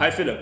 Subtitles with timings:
[0.00, 0.38] Hi Philipp.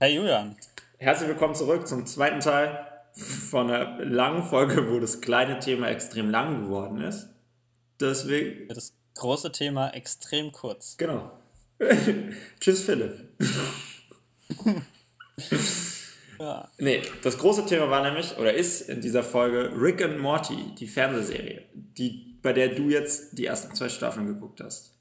[0.00, 0.56] Hey Julian.
[0.96, 6.30] Herzlich willkommen zurück zum zweiten Teil von einer langen Folge, wo das kleine Thema extrem
[6.30, 7.28] lang geworden ist.
[8.00, 8.68] Deswegen.
[8.68, 10.96] Das große Thema extrem kurz.
[10.96, 11.30] Genau.
[12.58, 13.34] Tschüss Philipp.
[16.38, 16.70] ja.
[16.78, 20.88] Nee, das große Thema war nämlich, oder ist in dieser Folge Rick and Morty, die
[20.88, 24.94] Fernsehserie, die, bei der du jetzt die ersten zwei Staffeln geguckt hast.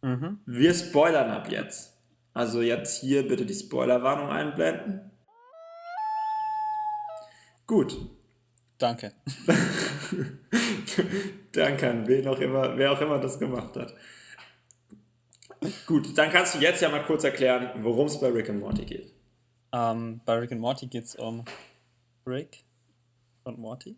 [0.00, 0.38] Mhm.
[0.46, 1.89] Wir spoilern ab jetzt.
[2.32, 5.10] Also jetzt hier bitte die Spoilerwarnung einblenden.
[7.66, 7.96] Gut.
[8.78, 9.12] Danke.
[11.52, 13.94] Danke an wen auch immer, wer auch immer das gemacht hat.
[15.86, 18.86] Gut, dann kannst du jetzt ja mal kurz erklären, worum es bei Rick and Morty
[18.86, 19.12] geht.
[19.72, 21.44] Ähm, bei Rick and Morty geht es um
[22.26, 22.64] Rick
[23.44, 23.96] und Morty.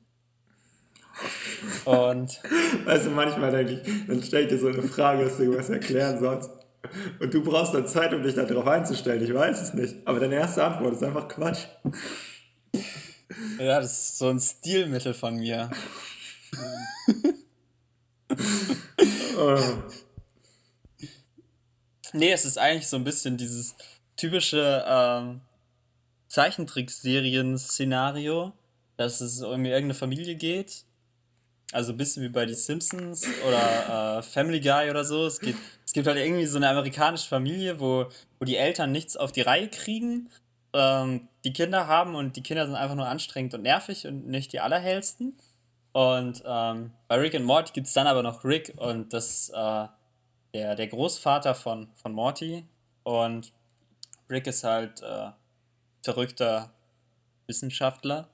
[1.84, 2.40] Und.
[2.84, 5.70] Weißt du, manchmal denke ich, dann stelle ich dir so eine Frage, dass du irgendwas
[5.70, 6.50] erklären sollst.
[7.20, 9.22] Und du brauchst dann Zeit, um dich darauf einzustellen.
[9.22, 9.96] Ich weiß es nicht.
[10.04, 11.66] Aber deine erste Antwort ist einfach Quatsch.
[13.58, 15.70] Ja, das ist so ein Stilmittel von mir.
[19.38, 19.58] oh.
[22.14, 23.74] Nee, es ist eigentlich so ein bisschen dieses
[24.16, 25.40] typische ähm,
[26.28, 28.52] Zeichentrickserien-Szenario,
[28.98, 30.84] dass es um irgendeine Familie geht.
[31.72, 35.26] Also ein bisschen wie bei die Simpsons oder äh, Family Guy oder so.
[35.26, 35.56] Es, geht,
[35.86, 38.06] es gibt halt irgendwie so eine amerikanische Familie, wo,
[38.38, 40.28] wo die Eltern nichts auf die Reihe kriegen,
[40.74, 44.52] ähm, die Kinder haben und die Kinder sind einfach nur anstrengend und nervig und nicht
[44.52, 45.36] die allerhellsten.
[45.92, 49.86] Und ähm, bei Rick und Morty gibt es dann aber noch Rick und das äh,
[50.54, 52.64] der, der Großvater von, von Morty.
[53.02, 53.52] Und
[54.30, 55.30] Rick ist halt äh,
[56.02, 56.70] verrückter
[57.46, 58.28] Wissenschaftler,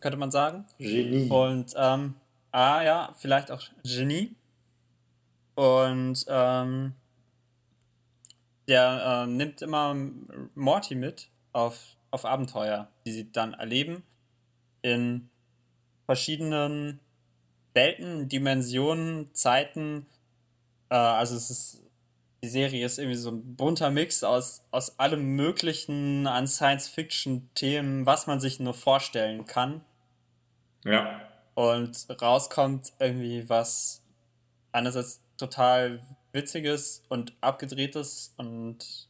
[0.00, 0.66] könnte man sagen.
[0.78, 1.28] Genie.
[1.30, 2.14] Und, ähm,
[2.54, 4.34] ah ja, vielleicht auch Genie.
[5.54, 6.94] Und ähm,
[8.68, 9.94] der äh, nimmt immer
[10.54, 14.02] Morty mit auf, auf Abenteuer, die sie dann erleben
[14.82, 15.28] in
[16.06, 17.00] verschiedenen
[17.72, 20.06] Welten, Dimensionen, Zeiten
[20.94, 21.82] äh, also es ist,
[22.42, 28.26] die Serie ist irgendwie so ein bunter Mix aus, aus allem Möglichen an Science-Fiction-Themen, was
[28.26, 29.80] man sich nur vorstellen kann.
[30.84, 31.20] Ja.
[31.54, 34.02] Und rauskommt irgendwie was
[34.72, 36.00] einerseits total
[36.32, 39.08] witziges und abgedrehtes und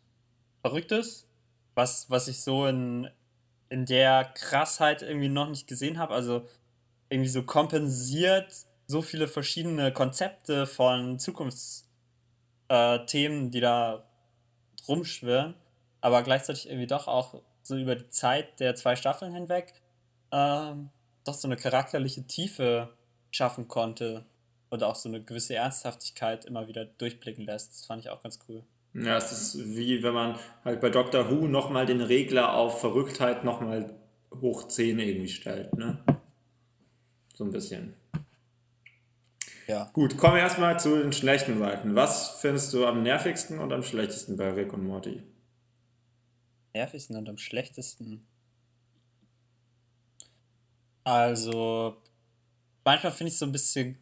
[0.60, 1.26] verrücktes,
[1.74, 3.08] was, was ich so in,
[3.70, 6.14] in der Krassheit irgendwie noch nicht gesehen habe.
[6.14, 6.46] Also
[7.08, 14.04] irgendwie so kompensiert so viele verschiedene Konzepte von Zukunftsthemen, äh, die da
[14.86, 15.54] rumschwirren,
[16.00, 19.72] aber gleichzeitig irgendwie doch auch so über die Zeit der zwei Staffeln hinweg
[20.30, 20.72] äh,
[21.24, 22.90] doch so eine charakterliche Tiefe
[23.30, 24.24] schaffen konnte
[24.70, 27.72] und auch so eine gewisse Ernsthaftigkeit immer wieder durchblicken lässt.
[27.72, 28.62] Das fand ich auch ganz cool.
[28.94, 33.44] Ja, es ist wie wenn man halt bei Doctor Who nochmal den Regler auf Verrücktheit
[33.44, 33.92] nochmal
[34.40, 35.98] hoch 10 irgendwie stellt, ne?
[37.34, 37.94] So ein bisschen.
[39.66, 39.90] Ja.
[39.92, 41.94] Gut, kommen wir erstmal zu den schlechten Seiten.
[41.94, 45.22] Was findest du am nervigsten und am schlechtesten bei Rick und Morty?
[46.74, 48.26] Nervigsten und am schlechtesten.
[51.04, 51.96] Also,
[52.84, 53.98] manchmal finde ich so ein bisschen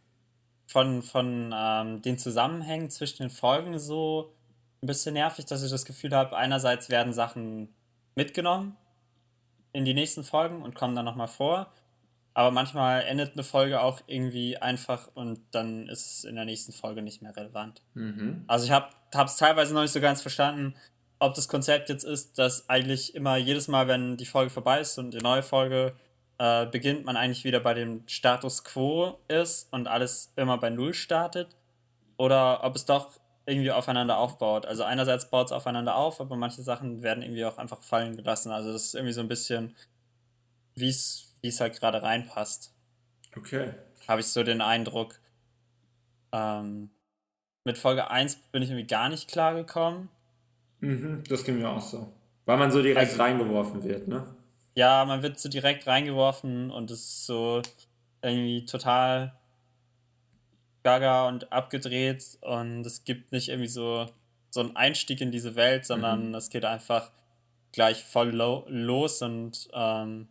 [0.66, 4.32] von, von ähm, den Zusammenhängen zwischen den Folgen so
[4.82, 7.68] ein bisschen nervig, dass ich das Gefühl habe, einerseits werden Sachen
[8.14, 8.76] mitgenommen
[9.72, 11.72] in die nächsten Folgen und kommen dann nochmal vor.
[12.34, 16.72] Aber manchmal endet eine Folge auch irgendwie einfach und dann ist es in der nächsten
[16.72, 17.82] Folge nicht mehr relevant.
[17.94, 18.44] Mhm.
[18.46, 20.74] Also ich habe es teilweise noch nicht so ganz verstanden,
[21.18, 24.98] ob das Konzept jetzt ist, dass eigentlich immer jedes Mal, wenn die Folge vorbei ist
[24.98, 25.94] und die neue Folge
[26.42, 30.92] äh, beginnt, man eigentlich wieder bei dem Status quo ist und alles immer bei Null
[30.92, 31.54] startet.
[32.16, 33.12] Oder ob es doch
[33.46, 34.66] irgendwie aufeinander aufbaut.
[34.66, 38.50] Also einerseits baut es aufeinander auf, aber manche Sachen werden irgendwie auch einfach fallen gelassen.
[38.50, 39.76] Also das ist irgendwie so ein bisschen,
[40.74, 42.74] wie es wie es halt gerade reinpasst.
[43.36, 43.74] Okay.
[44.08, 45.20] Habe ich so den Eindruck.
[46.32, 46.90] Ähm,
[47.62, 50.08] mit Folge 1 bin ich irgendwie gar nicht klargekommen.
[50.80, 52.12] Mhm, das ging mir auch so.
[52.46, 54.34] Weil man so direkt also, reingeworfen wird, ne?
[54.74, 57.60] Ja, man wird so direkt reingeworfen und es ist so
[58.22, 59.34] irgendwie total
[60.82, 64.06] gaga und abgedreht und es gibt nicht irgendwie so,
[64.50, 66.34] so einen Einstieg in diese Welt, sondern mhm.
[66.34, 67.10] es geht einfach
[67.72, 70.28] gleich voll los und ähm,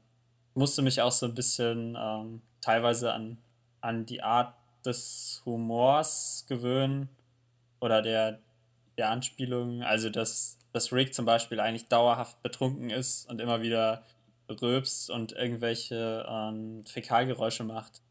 [0.54, 3.38] musste mich auch so ein bisschen ähm, teilweise an,
[3.82, 4.54] an die Art
[4.86, 7.10] des Humors gewöhnen
[7.80, 8.40] oder der,
[8.98, 9.84] der Anspielung.
[9.84, 14.04] Also, dass, dass Rick zum Beispiel eigentlich dauerhaft betrunken ist und immer wieder
[14.52, 18.02] rülpst und irgendwelche ähm, Fäkalgeräusche macht.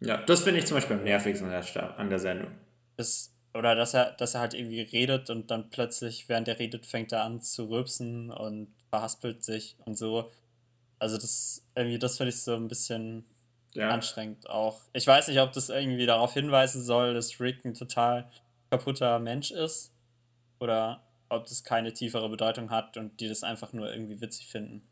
[0.00, 2.50] Ja, das finde ich zum Beispiel am nervigsten an der, an der Sendung.
[2.96, 6.86] Das, oder dass er, dass er halt irgendwie redet und dann plötzlich, während er redet,
[6.86, 10.30] fängt er an zu rülpsen und verhaspelt sich und so.
[10.98, 13.24] Also das irgendwie, das finde ich so ein bisschen
[13.74, 13.90] ja.
[13.90, 14.82] anstrengend auch.
[14.92, 18.30] Ich weiß nicht, ob das irgendwie darauf hinweisen soll, dass Rick ein total
[18.70, 19.92] kaputter Mensch ist
[20.60, 24.82] oder ob das keine tiefere Bedeutung hat und die das einfach nur irgendwie witzig finden.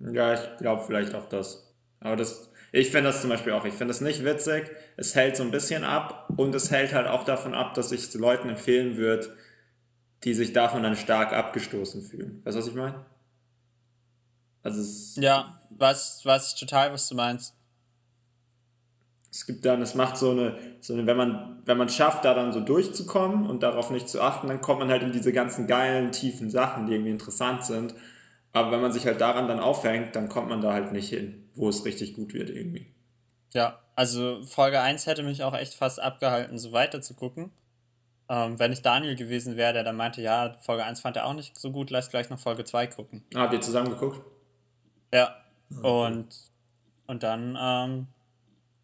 [0.00, 1.74] Ja, ich glaube vielleicht auch das.
[2.00, 5.36] Aber das, ich finde das zum Beispiel auch, ich finde es nicht witzig, es hält
[5.36, 8.48] so ein bisschen ab und es hält halt auch davon ab, dass ich es Leuten
[8.48, 9.36] empfehlen würde,
[10.24, 12.42] die sich davon dann stark abgestoßen fühlen.
[12.44, 13.04] Weißt du, was ich meine?
[14.62, 17.54] Also es Ja, weiß, weiß ich total, was du meinst.
[19.30, 22.34] Es gibt dann, es macht so eine, so eine wenn man, wenn man schafft, da
[22.34, 25.66] dann so durchzukommen und darauf nicht zu achten, dann kommt man halt in diese ganzen
[25.66, 27.94] geilen, tiefen Sachen, die irgendwie interessant sind.
[28.52, 31.48] Aber wenn man sich halt daran dann aufhängt, dann kommt man da halt nicht hin,
[31.54, 32.86] wo es richtig gut wird irgendwie.
[33.52, 37.50] Ja, also Folge 1 hätte mich auch echt fast abgehalten, so weiter zu gucken.
[38.28, 41.34] Ähm, wenn ich Daniel gewesen wäre, der dann meinte, ja, Folge 1 fand er auch
[41.34, 43.24] nicht so gut, lass gleich noch Folge 2 gucken.
[43.34, 44.20] Ah, habt ihr zusammen geguckt?
[45.12, 45.34] Ja.
[45.70, 45.86] Okay.
[45.86, 46.28] Und,
[47.06, 48.06] und dann ähm,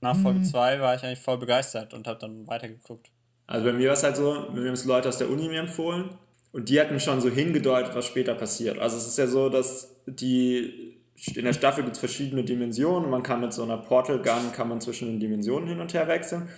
[0.00, 0.81] nach Folge 2 mhm.
[0.81, 3.11] war ich eigentlich voll begeistert und habe dann weitergeguckt.
[3.46, 5.61] Also bei mir war es halt so, mir haben es Leute aus der Uni mir
[5.61, 6.16] empfohlen
[6.55, 8.79] und die hatten schon so hingedeutet, was später passiert.
[8.79, 10.95] Also es ist ja so, dass die
[11.35, 14.53] in der Staffel gibt es verschiedene Dimensionen und man kann mit so einer Portal Gun
[14.53, 16.49] kann man zwischen den Dimensionen hin und her wechseln.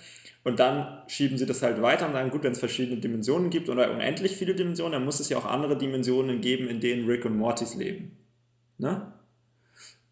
[0.43, 3.69] Und dann schieben sie das halt weiter und sagen, gut, wenn es verschiedene Dimensionen gibt
[3.69, 7.25] oder unendlich viele Dimensionen, dann muss es ja auch andere Dimensionen geben, in denen Rick
[7.25, 8.15] und Mortys leben.
[8.77, 9.11] Ne?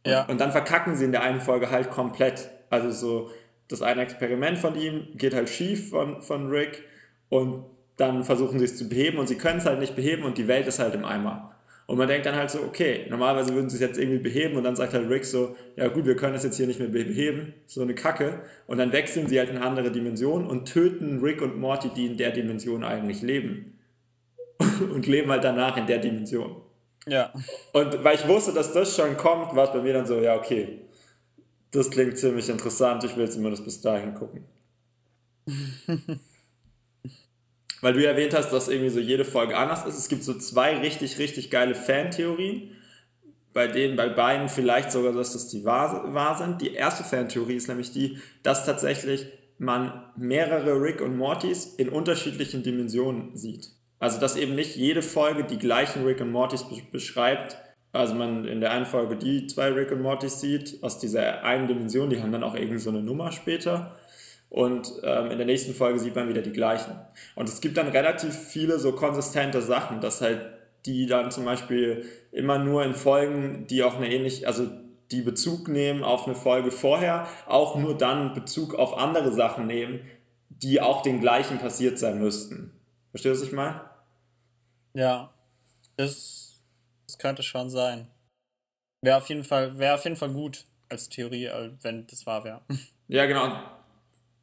[0.03, 0.23] Ja.
[0.23, 2.49] Und, und dann verkacken sie in der einen Folge halt komplett.
[2.71, 3.31] Also so,
[3.67, 6.83] das eine Experiment von ihm geht halt schief von, von Rick
[7.29, 7.65] und
[7.97, 10.47] dann versuchen sie es zu beheben und sie können es halt nicht beheben und die
[10.47, 11.55] Welt ist halt im Eimer.
[11.87, 14.63] Und man denkt dann halt so, okay, normalerweise würden sie es jetzt irgendwie beheben und
[14.63, 17.53] dann sagt halt Rick so, ja gut, wir können es jetzt hier nicht mehr beheben,
[17.67, 18.41] so eine Kacke.
[18.65, 22.07] Und dann wechseln sie halt in eine andere Dimension und töten Rick und Morty, die
[22.07, 23.77] in der Dimension eigentlich leben.
[24.93, 26.55] und leben halt danach in der Dimension.
[27.05, 27.31] Ja.
[27.73, 30.35] Und weil ich wusste, dass das schon kommt, war es bei mir dann so, ja
[30.35, 30.79] okay,
[31.69, 34.43] das klingt ziemlich interessant, ich will zumindest bis dahin gucken.
[37.85, 39.99] weil du ja erwähnt hast, dass irgendwie so jede Folge anders ist.
[39.99, 42.71] Es gibt so zwei richtig, richtig geile Fantheorien,
[43.53, 46.63] bei denen bei beiden vielleicht sogar, dass das die wahr, wahr sind.
[46.63, 49.27] Die erste Fantheorie ist nämlich die, dass tatsächlich
[49.59, 53.69] man mehrere Rick und Mortys in unterschiedlichen Dimensionen sieht.
[53.99, 57.55] Also dass eben nicht jede Folge die gleichen Rick und Mortys beschreibt.
[57.91, 61.67] Also man in der einen Folge die zwei Rick und Mortys sieht, aus dieser einen
[61.67, 63.95] Dimension, die haben dann auch irgendwie so eine Nummer später
[64.55, 66.97] und ähm, in der nächsten Folge sieht man wieder die gleichen.
[67.35, 70.45] Und es gibt dann relativ viele so konsistente Sachen, dass halt
[70.85, 74.69] die dann zum Beispiel immer nur in Folgen, die auch eine ähnliche, also
[75.11, 79.99] die Bezug nehmen auf eine Folge vorher, auch nur dann Bezug auf andere Sachen nehmen,
[80.47, 82.71] die auch den gleichen passiert sein müssten.
[83.09, 83.81] Verstehst du, was ich meine?
[84.93, 85.33] Ja,
[85.97, 86.61] das,
[87.07, 88.07] das könnte schon sein.
[89.01, 92.61] Wäre auf jeden Fall, wäre auf jeden Fall gut als Theorie, wenn das wahr wäre.
[93.09, 93.74] Ja, genau.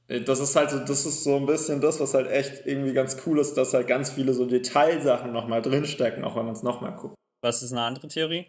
[0.09, 3.17] Das ist halt so, das ist so ein bisschen das, was halt echt irgendwie ganz
[3.27, 6.95] cool ist, dass halt ganz viele so Detailsachen nochmal drinstecken, auch wenn man es nochmal
[6.97, 7.15] guckt.
[7.43, 8.47] Was ist eine andere Theorie?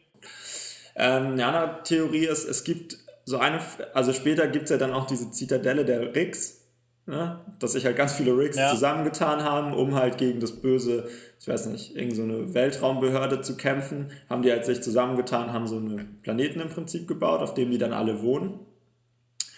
[0.95, 3.59] Ähm, eine andere Theorie ist, es gibt so eine,
[3.93, 6.61] also später gibt es ja dann auch diese Zitadelle der Ricks,
[7.05, 7.39] ne?
[7.59, 8.69] dass sich halt ganz viele Ricks ja.
[8.71, 11.07] zusammengetan haben, um halt gegen das böse,
[11.39, 15.77] ich weiß nicht, irgendeine so Weltraumbehörde zu kämpfen, haben die halt sich zusammengetan, haben so
[15.77, 18.59] einen Planeten im Prinzip gebaut, auf dem die dann alle wohnen.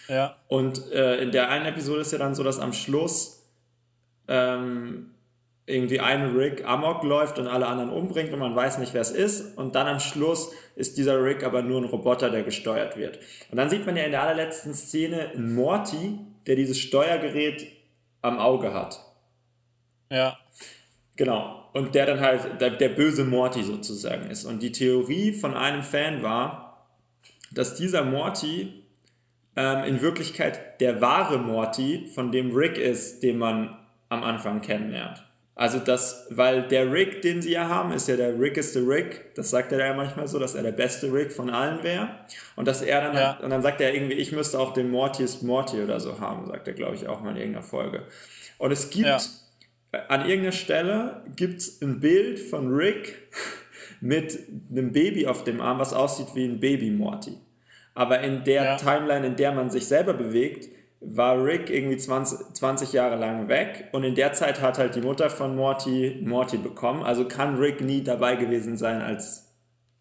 [0.08, 0.36] Ja.
[0.48, 3.48] Und äh, in der einen Episode ist ja dann so, dass am Schluss
[4.28, 5.10] ähm,
[5.66, 9.10] irgendwie ein Rick Amok läuft und alle anderen umbringt und man weiß nicht, wer es
[9.10, 9.58] ist.
[9.58, 13.18] Und dann am Schluss ist dieser Rick aber nur ein Roboter, der gesteuert wird.
[13.50, 17.66] Und dann sieht man ja in der allerletzten Szene einen Morty, der dieses Steuergerät
[18.22, 19.00] am Auge hat.
[20.10, 20.38] Ja.
[21.16, 21.68] Genau.
[21.72, 24.44] Und der dann halt der, der böse Morty sozusagen ist.
[24.44, 26.86] Und die Theorie von einem Fan war,
[27.52, 28.85] dass dieser Morty
[29.56, 33.76] ähm, in Wirklichkeit der wahre Morty, von dem Rick ist, den man
[34.08, 35.26] am Anfang kennenlernt.
[35.58, 39.34] Also das, weil der Rick, den sie ja haben, ist ja der rickeste Rick.
[39.36, 42.10] Das sagt er ja manchmal so, dass er der beste Rick von allen wäre.
[42.56, 43.32] Und dass er dann, ja.
[43.32, 46.46] halt, und dann sagt er irgendwie, ich müsste auch den Mortius Morty oder so haben,
[46.46, 48.02] sagt er, glaube ich, auch mal in irgendeiner Folge.
[48.58, 49.18] Und es gibt, ja.
[50.08, 53.30] an irgendeiner Stelle gibt es ein Bild von Rick
[54.02, 54.38] mit
[54.70, 57.32] einem Baby auf dem Arm, was aussieht wie ein Baby Morty.
[57.96, 58.76] Aber in der ja.
[58.76, 60.68] Timeline, in der man sich selber bewegt,
[61.00, 65.00] war Rick irgendwie 20, 20 Jahre lang weg und in der Zeit hat halt die
[65.00, 67.02] Mutter von Morty Morty bekommen.
[67.02, 69.54] Also kann Rick nie dabei gewesen sein, als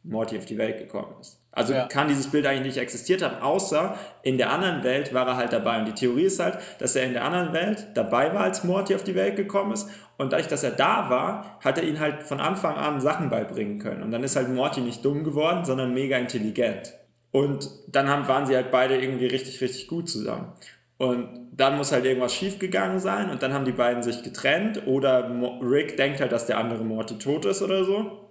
[0.04, 1.42] Morty auf die Welt gekommen ist.
[1.54, 1.88] Also ja.
[1.88, 5.54] kann dieses Bild eigentlich nicht existiert haben, außer in der anderen Welt war er halt
[5.54, 5.80] dabei.
[5.80, 8.94] Und die Theorie ist halt, dass er in der anderen Welt dabei war, als Morty
[8.94, 9.88] auf die Welt gekommen ist.
[10.18, 13.80] Und dadurch, dass er da war, hat er ihn halt von Anfang an Sachen beibringen
[13.80, 14.04] können.
[14.04, 16.94] Und dann ist halt Morty nicht dumm geworden, sondern mega intelligent.
[17.36, 20.54] Und dann haben, waren sie halt beide irgendwie richtig, richtig gut zusammen.
[20.98, 25.30] Und dann muss halt irgendwas schiefgegangen sein und dann haben die beiden sich getrennt oder
[25.62, 28.30] Rick denkt halt, dass der andere Morty tot ist oder so.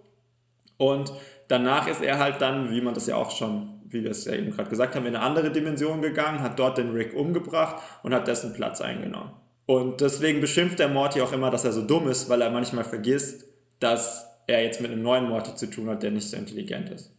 [0.78, 1.12] Und
[1.48, 4.32] danach ist er halt dann, wie man das ja auch schon, wie wir es ja
[4.32, 8.14] eben gerade gesagt haben, in eine andere Dimension gegangen, hat dort den Rick umgebracht und
[8.14, 9.32] hat dessen Platz eingenommen.
[9.66, 12.84] Und deswegen beschimpft der Morty auch immer, dass er so dumm ist, weil er manchmal
[12.84, 13.44] vergisst,
[13.80, 17.12] dass er jetzt mit einem neuen Morty zu tun hat, der nicht so intelligent ist.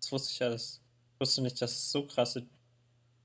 [0.00, 0.80] Das wusste ich ja, das
[1.20, 2.46] wusste nicht, dass es so krasse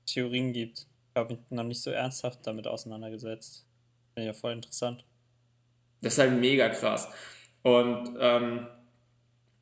[0.06, 0.80] Theorien gibt.
[0.80, 3.66] Ich habe mich noch nicht so ernsthaft damit auseinandergesetzt.
[4.14, 5.04] Finde ich ja voll interessant.
[6.02, 7.08] Das ist halt mega krass.
[7.62, 8.66] Und ähm,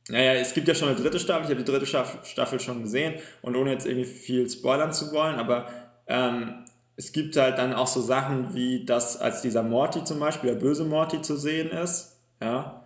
[0.09, 3.15] naja, es gibt ja schon eine dritte Staffel, ich habe die dritte Staffel schon gesehen
[3.41, 5.69] und ohne jetzt irgendwie viel spoilern zu wollen, aber
[6.07, 6.65] ähm,
[6.97, 10.59] es gibt halt dann auch so Sachen wie, dass als dieser Morty zum Beispiel, der
[10.59, 12.83] böse Morty zu sehen ist, ja,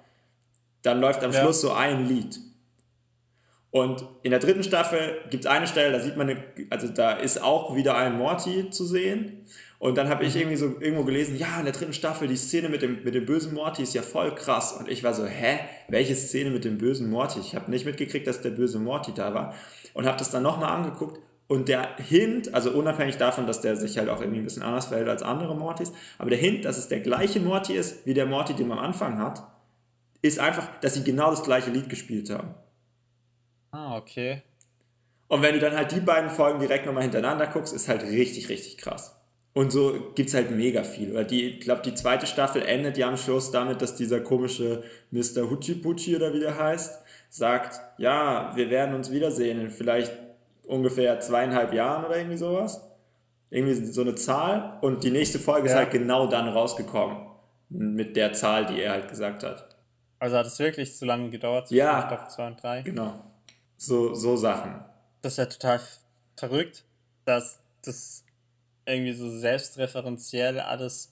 [0.84, 1.42] dann läuft am ja.
[1.42, 2.40] Schluss so ein Lied.
[3.72, 7.12] Und in der dritten Staffel gibt es eine Stelle, da sieht man, eine, also da
[7.12, 9.46] ist auch wieder ein Morty zu sehen.
[9.80, 10.42] Und dann habe ich mhm.
[10.42, 13.26] irgendwie so irgendwo gelesen, ja, in der dritten Staffel, die Szene mit dem, mit dem
[13.26, 14.74] bösen Morty ist ja voll krass.
[14.74, 15.60] Und ich war so, hä?
[15.90, 17.40] Welche Szene mit dem bösen Morty?
[17.40, 19.54] Ich habe nicht mitgekriegt, dass der böse Morty da war.
[19.94, 21.20] Und habe das dann nochmal angeguckt.
[21.48, 24.88] Und der Hint, also unabhängig davon, dass der sich halt auch irgendwie ein bisschen anders
[24.88, 28.26] verhält als andere Mortys, aber der Hint, dass es der gleiche Morty ist, wie der
[28.26, 29.48] Morty, den man am Anfang hat,
[30.22, 32.54] ist einfach, dass sie genau das gleiche Lied gespielt haben.
[33.78, 34.42] Ah, okay.
[35.28, 38.50] Und wenn du dann halt die beiden Folgen direkt nochmal hintereinander guckst, ist halt richtig,
[38.50, 39.16] richtig krass.
[39.54, 41.12] Und so gibt es halt mega viel.
[41.12, 44.84] Oder die, ich glaube, die zweite Staffel endet ja am Schluss damit, dass dieser komische
[45.12, 45.50] Mr.
[45.50, 50.12] Huchipuchi oder wie der heißt, sagt, ja, wir werden uns wiedersehen in vielleicht
[50.66, 52.82] ungefähr zweieinhalb Jahren oder irgendwie sowas.
[53.52, 54.80] Irgendwie so eine Zahl.
[54.82, 55.74] Und die nächste Folge ja.
[55.74, 57.18] ist halt genau dann rausgekommen.
[57.70, 59.76] Mit der Zahl, die er halt gesagt hat.
[60.18, 62.82] Also hat es wirklich so lange gedauert zwischen ja, Staffel 2 und 3?
[62.82, 63.14] Genau.
[63.78, 64.84] So, so Sachen.
[65.22, 65.80] Das ist ja total
[66.36, 66.84] verrückt,
[67.26, 68.24] dass das
[68.86, 71.12] irgendwie so selbstreferenziell alles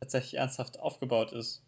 [0.00, 1.62] tatsächlich ernsthaft aufgebaut ist.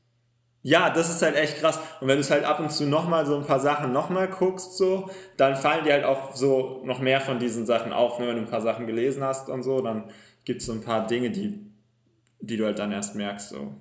[0.63, 1.79] Ja, das ist halt echt krass.
[2.01, 4.79] Und wenn du es halt ab und zu nochmal so ein paar Sachen nochmal guckst,
[4.79, 8.19] so, dann fallen dir halt auch so noch mehr von diesen Sachen auf.
[8.19, 8.27] Ne?
[8.27, 10.11] Wenn du ein paar Sachen gelesen hast und so, dann
[10.45, 11.61] gibt es so ein paar Dinge, die,
[12.41, 13.51] die du halt dann erst merkst.
[13.51, 13.75] So.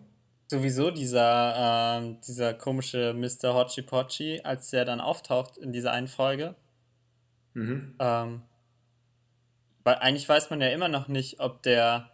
[0.47, 3.53] Sowieso dieser, ähm, dieser komische Mr.
[3.53, 6.55] Hochi Pochi, als der dann auftaucht in dieser einen Folge.
[7.53, 7.95] Mhm.
[7.99, 8.41] Ähm,
[9.83, 12.11] weil eigentlich weiß man ja immer noch nicht, ob der,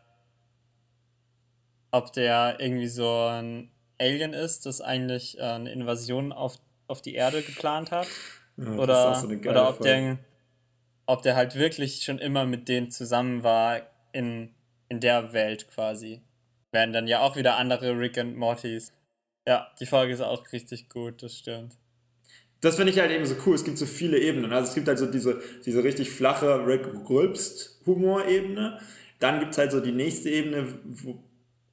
[1.91, 6.57] ob der irgendwie so ein Alien ist, das eigentlich äh, eine Invasion auf,
[6.87, 8.07] auf die Erde geplant hat.
[8.57, 10.17] Ja, oder so oder ob, der,
[11.05, 13.81] ob der halt wirklich schon immer mit denen zusammen war
[14.11, 14.53] in,
[14.89, 16.21] in der Welt quasi.
[16.71, 18.93] Werden dann ja auch wieder andere Rick und Mortys.
[19.47, 21.77] Ja, die Folge ist auch richtig gut, das stimmt
[22.61, 23.55] das finde ich halt eben so cool.
[23.55, 24.51] Es gibt so viele Ebenen.
[24.51, 28.79] Also es gibt halt so diese, diese richtig flache Rick Rülpst Humor-Ebene.
[29.19, 31.23] Dann gibt es halt so die nächste Ebene, wo,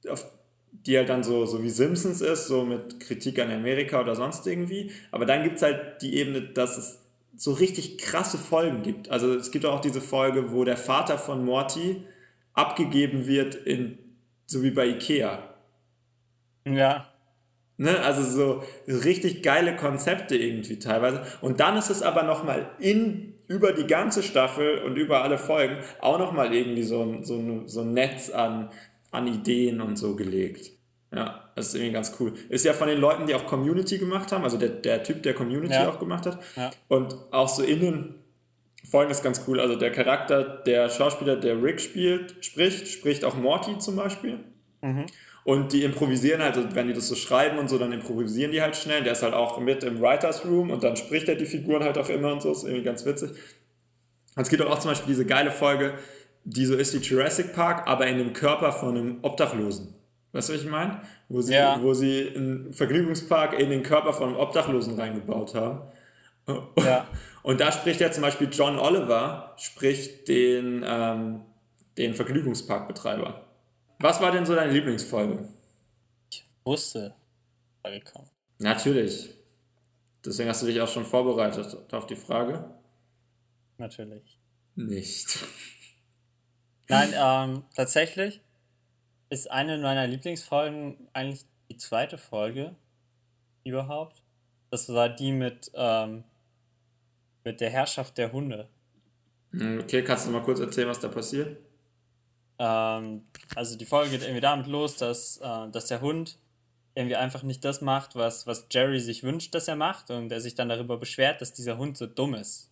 [0.09, 0.25] auf,
[0.71, 4.47] die halt dann so, so wie Simpsons ist, so mit Kritik an Amerika oder sonst
[4.47, 4.91] irgendwie.
[5.11, 7.03] Aber dann gibt es halt die Ebene, dass es
[7.35, 9.09] so richtig krasse Folgen gibt.
[9.09, 12.03] Also es gibt auch diese Folge, wo der Vater von Morty
[12.53, 13.99] abgegeben wird in,
[14.47, 15.39] so wie bei Ikea.
[16.65, 17.07] Ja.
[17.77, 17.99] Ne?
[17.99, 21.21] Also so richtig geile Konzepte irgendwie teilweise.
[21.41, 25.77] Und dann ist es aber nochmal in, über die ganze Staffel und über alle Folgen
[25.99, 28.71] auch nochmal irgendwie so ein, so, ein, so ein Netz an,
[29.11, 30.71] an Ideen und so gelegt.
[31.13, 32.33] Ja, das ist irgendwie ganz cool.
[32.49, 35.33] Ist ja von den Leuten, die auch Community gemacht haben, also der, der Typ, der
[35.33, 35.89] Community ja.
[35.89, 36.39] auch gemacht hat.
[36.55, 36.71] Ja.
[36.89, 38.15] Und auch so innen
[38.89, 39.59] folgendes ganz cool.
[39.59, 44.39] Also der Charakter, der Schauspieler, der Rick spielt, spricht, spricht auch Morty zum Beispiel.
[44.81, 45.05] Mhm.
[45.43, 48.61] Und die improvisieren halt, also wenn die das so schreiben und so, dann improvisieren die
[48.61, 49.03] halt schnell.
[49.03, 51.97] Der ist halt auch mit im Writers Room und dann spricht er die Figuren halt
[51.97, 52.51] auch immer und so.
[52.51, 53.31] Ist irgendwie ganz witzig.
[54.35, 55.93] Und es gibt auch zum Beispiel diese geile Folge,
[56.43, 59.95] die so ist wie Jurassic Park, aber in dem Körper von einem Obdachlosen.
[60.33, 61.01] Weißt du, was ich meine?
[61.29, 61.79] Wo sie, ja.
[61.81, 65.81] wo sie einen Vergnügungspark in den Körper von einem Obdachlosen reingebaut haben.
[66.47, 67.07] Ja.
[67.43, 71.45] Und da spricht ja zum Beispiel John Oliver, spricht den, ähm,
[71.97, 73.45] den Vergnügungsparkbetreiber.
[73.99, 75.47] Was war denn so deine Lieblingsfolge?
[76.31, 77.15] Ich wusste,
[77.81, 78.31] Frage kommt.
[78.59, 79.33] Natürlich.
[80.25, 82.69] Deswegen hast du dich auch schon vorbereitet auf die Frage?
[83.77, 84.39] Natürlich.
[84.75, 85.39] Nicht.
[86.89, 88.41] Nein, ähm, tatsächlich
[89.29, 92.75] ist eine meiner Lieblingsfolgen eigentlich die zweite Folge
[93.63, 94.23] überhaupt.
[94.69, 96.23] Das war die mit, ähm,
[97.47, 98.67] mit der Herrschaft der Hunde.
[99.51, 101.57] Hm, okay, kannst du mal kurz erzählen, was da passiert?
[102.59, 103.23] Ähm,
[103.55, 106.37] also die Folge geht irgendwie damit los, dass, äh, dass der Hund
[106.93, 110.41] irgendwie einfach nicht das macht, was, was Jerry sich wünscht, dass er macht und er
[110.41, 112.69] sich dann darüber beschwert, dass dieser Hund so dumm ist.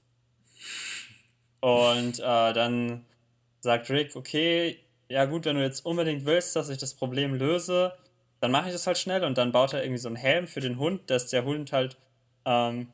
[1.61, 3.05] Und äh, dann
[3.61, 4.79] sagt Rick, okay,
[5.09, 7.93] ja gut, wenn du jetzt unbedingt willst, dass ich das Problem löse,
[8.41, 10.59] dann mache ich das halt schnell und dann baut er irgendwie so einen Helm für
[10.59, 11.97] den Hund, dass der Hund halt
[12.45, 12.87] ähm,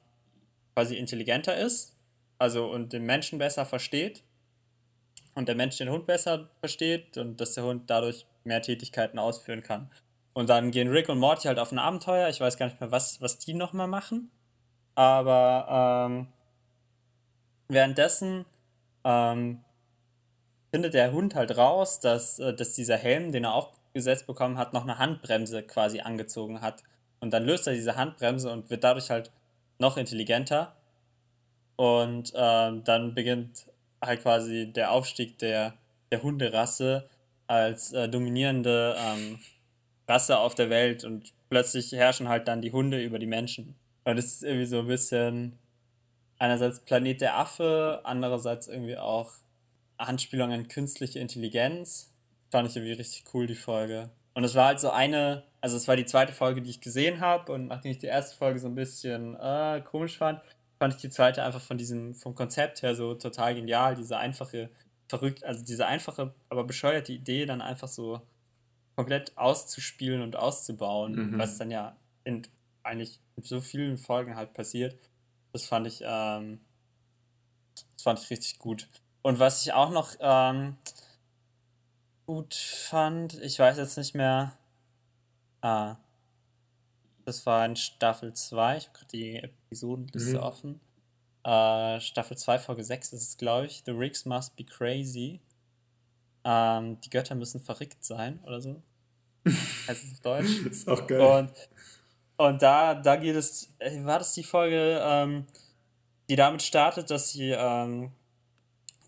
[0.76, 1.96] quasi intelligenter ist,
[2.38, 4.24] also und den Menschen besser versteht
[5.36, 9.64] und der Mensch den Hund besser versteht und dass der Hund dadurch mehr Tätigkeiten ausführen
[9.64, 9.90] kann.
[10.34, 12.30] Und dann gehen Rick und Morty halt auf ein Abenteuer.
[12.30, 14.32] Ich weiß gar nicht mehr, was, was die nochmal machen.
[14.96, 16.28] Aber ähm,
[17.68, 18.46] währenddessen
[19.04, 19.64] ähm,
[20.72, 24.74] findet der Hund halt raus, dass, äh, dass dieser Helm, den er aufgesetzt bekommen hat,
[24.74, 26.84] noch eine Handbremse quasi angezogen hat.
[27.20, 29.32] Und dann löst er diese Handbremse und wird dadurch halt
[29.82, 30.76] noch intelligenter.
[31.76, 33.66] Und ähm, dann beginnt
[34.02, 35.74] halt quasi der Aufstieg der,
[36.12, 37.10] der Hunderasse
[37.48, 39.40] als äh, dominierende ähm,
[40.08, 43.76] Rasse auf der Welt und plötzlich herrschen halt dann die Hunde über die Menschen.
[44.06, 45.60] Und das ist irgendwie so ein bisschen
[46.38, 49.34] einerseits Planet der Affe, andererseits irgendwie auch
[49.98, 52.14] Anspielung an künstliche Intelligenz.
[52.52, 54.10] Fand ich irgendwie richtig cool, die Folge.
[54.34, 57.20] Und es war halt so eine, also es war die zweite Folge, die ich gesehen
[57.20, 60.42] habe und nachdem ich die erste Folge so ein bisschen äh, komisch fand,
[60.80, 64.70] fand ich die zweite einfach von diesem, vom Konzept her so total genial, diese einfache,
[65.10, 68.22] verrückt, also diese einfache, aber bescheuerte Idee dann einfach so
[68.96, 71.38] komplett auszuspielen und auszubauen, mhm.
[71.38, 72.44] was dann ja in
[72.84, 74.98] eigentlich in so vielen Folgen halt passiert.
[75.54, 76.62] Das fand ich, ähm,
[77.94, 78.88] das fand ich richtig gut.
[79.22, 80.78] Und was ich auch noch ähm,
[82.26, 84.58] gut fand, ich weiß jetzt nicht mehr,
[85.62, 85.98] ah,
[87.26, 90.44] das war in Staffel 2, ich habe gerade die Episodenliste mhm.
[90.44, 90.82] offen.
[91.44, 93.84] Äh, Staffel 2, Folge 6 ist es, glaube ich.
[93.86, 95.40] The Rigs must be crazy.
[96.44, 98.82] Ähm, die Götter müssen verrückt sein oder so.
[99.88, 100.66] heißt es auf Deutsch.
[100.70, 101.20] ist auch geil.
[101.20, 101.52] Und,
[102.38, 105.46] und da, da geht es, äh, war das die Folge, ähm,
[106.30, 108.12] die damit startet, dass sie, ähm,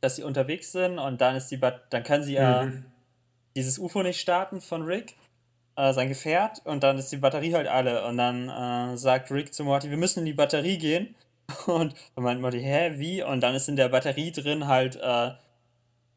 [0.01, 2.85] dass sie unterwegs sind und dann ist die, dann können sie äh, mhm.
[3.55, 5.15] Dieses UFO nicht starten von Rick,
[5.75, 8.05] äh, sein Gefährt, und dann ist die Batterie halt alle.
[8.05, 11.15] Und dann äh, sagt Rick zu Morty, wir müssen in die Batterie gehen.
[11.67, 13.21] Und dann meint Morty, hä, wie?
[13.21, 15.31] Und dann ist in der Batterie drin halt äh,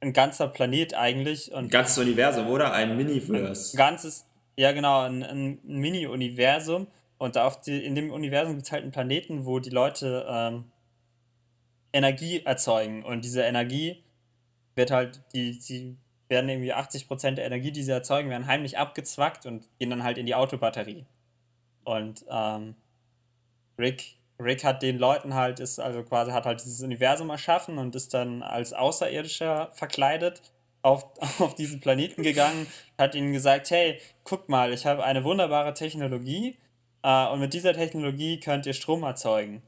[0.01, 1.53] ein ganzer Planet eigentlich.
[1.53, 2.73] Und ein ganzes Universum, oder?
[2.73, 3.75] Ein Miniverse.
[3.75, 4.25] Ein ganzes,
[4.57, 6.87] ja genau, ein, ein Mini-Universum.
[7.19, 10.65] Und auf die, in dem Universum gibt es halt einen Planeten, wo die Leute ähm,
[11.93, 13.05] Energie erzeugen.
[13.05, 14.05] Und diese Energie
[14.75, 15.97] wird halt, die, die
[16.29, 20.19] werden irgendwie 80% der Energie, die sie erzeugen, werden heimlich abgezwackt und gehen dann halt
[20.19, 21.07] in die Autobatterie.
[21.85, 22.75] Und ähm,
[23.79, 27.95] Rick Rick hat den Leuten halt, ist also quasi, hat halt dieses Universum erschaffen und
[27.95, 30.43] ist dann als Außerirdischer verkleidet
[30.83, 31.05] auf,
[31.41, 32.67] auf diesen Planeten gegangen,
[32.99, 36.59] hat ihnen gesagt, hey, guck mal, ich habe eine wunderbare Technologie
[37.03, 39.63] äh, und mit dieser Technologie könnt ihr Strom erzeugen.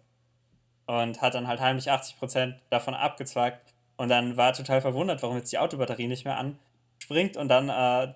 [0.87, 3.68] Und hat dann halt heimlich 80% davon abgezwackt
[3.99, 7.37] und dann war er total verwundert, warum jetzt die Autobatterie nicht mehr anspringt.
[7.37, 8.15] Und dann äh,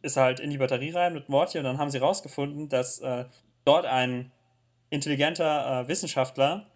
[0.00, 1.58] ist er halt in die Batterie rein mit Morty.
[1.58, 3.26] Und dann haben sie rausgefunden, dass äh,
[3.66, 4.32] dort ein
[4.88, 6.66] intelligenter äh, Wissenschaftler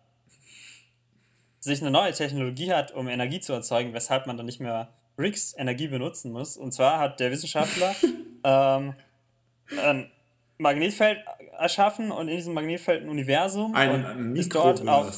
[1.61, 5.55] sich eine neue Technologie hat, um Energie zu erzeugen, weshalb man dann nicht mehr Ricks
[5.57, 6.59] Energie benutzen muss.
[6.59, 7.95] Und zwar hat der Wissenschaftler
[8.45, 8.95] ähm,
[9.83, 10.11] ein
[10.59, 11.25] Magnetfeld
[11.59, 15.11] erschaffen und in diesem Magnetfeld ein Universum ein und ist dort auf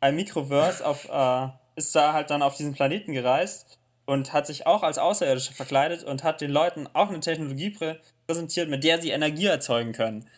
[0.00, 4.66] ein Mikroverse auf äh, ist da halt dann auf diesen Planeten gereist und hat sich
[4.66, 9.00] auch als Außerirdische verkleidet und hat den Leuten auch eine Technologie prä präsentiert, mit der
[9.00, 10.28] sie Energie erzeugen können.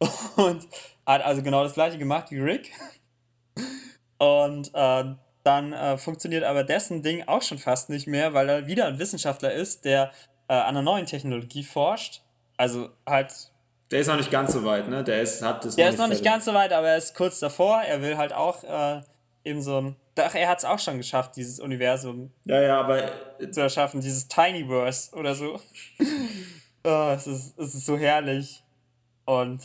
[0.36, 0.66] Und
[1.06, 2.72] hat also genau das gleiche gemacht wie Rick.
[4.18, 5.04] Und äh,
[5.42, 8.98] dann äh, funktioniert aber dessen Ding auch schon fast nicht mehr, weil er wieder ein
[8.98, 10.10] Wissenschaftler ist, der
[10.48, 12.22] äh, an einer neuen Technologie forscht.
[12.56, 13.32] Also halt.
[13.90, 15.04] Der ist noch nicht ganz so weit, ne?
[15.04, 17.14] Der ist, hat das Der noch ist noch nicht ganz so weit, aber er ist
[17.14, 17.82] kurz davor.
[17.82, 19.02] Er will halt auch äh,
[19.44, 19.96] eben so ein.
[20.16, 23.10] Ach, er hat es auch schon geschafft, dieses Universum ja, ja, aber
[23.50, 25.60] zu erschaffen, dieses Tinyverse oder so.
[26.84, 28.62] oh, es, ist, es ist so herrlich.
[29.24, 29.60] Und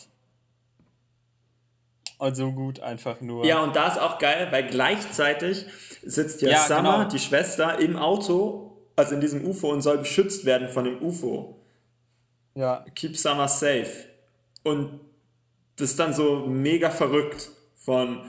[2.20, 3.46] und so gut einfach nur.
[3.46, 5.66] Ja, und da ist auch geil, weil gleichzeitig
[6.04, 7.04] sitzt ja, ja Summer, genau.
[7.06, 11.62] die Schwester, im Auto, also in diesem UFO und soll beschützt werden von dem UFO.
[12.56, 12.86] Ja.
[12.94, 14.06] Keep Summer safe.
[14.64, 15.00] Und
[15.78, 18.22] das ist dann so mega verrückt von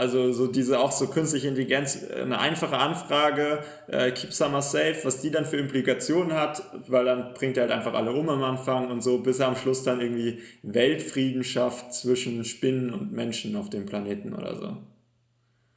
[0.00, 5.20] also so diese auch so künstliche Intelligenz, eine einfache Anfrage, äh, keep summer safe, was
[5.20, 8.90] die dann für Implikationen hat, weil dann bringt er halt einfach alle um am Anfang
[8.90, 13.68] und so, bis er am Schluss dann irgendwie Weltfrieden schafft zwischen Spinnen und Menschen auf
[13.68, 14.76] dem Planeten oder so.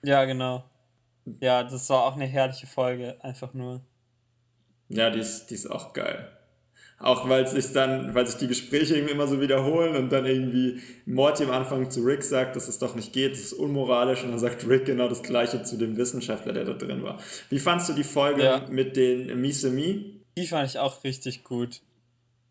[0.03, 0.63] Ja, genau.
[1.41, 3.81] Ja, das war auch eine herrliche Folge, einfach nur.
[4.87, 6.29] Ja, die ist, die ist auch geil.
[6.99, 10.79] Auch weil sich dann, weil sich die Gespräche irgendwie immer so wiederholen und dann irgendwie
[11.05, 14.31] Morty am Anfang zu Rick sagt, dass es doch nicht geht, das ist unmoralisch und
[14.31, 17.19] dann sagt Rick genau das gleiche zu dem Wissenschaftler, der da drin war.
[17.49, 18.65] Wie fandst du die Folge ja.
[18.69, 20.21] mit den Misemi?
[20.37, 21.81] Die fand ich auch richtig gut.